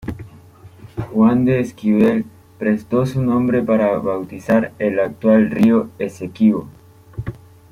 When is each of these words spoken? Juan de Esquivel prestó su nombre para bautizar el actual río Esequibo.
Juan 1.13 1.45
de 1.45 1.59
Esquivel 1.59 2.25
prestó 2.57 3.05
su 3.05 3.21
nombre 3.21 3.61
para 3.61 3.99
bautizar 3.99 4.73
el 4.79 4.99
actual 4.99 5.51
río 5.51 5.91
Esequibo. 5.99 6.67